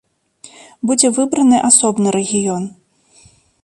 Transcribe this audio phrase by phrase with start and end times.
[0.93, 2.63] Будзе выбраны асобны рэгіён.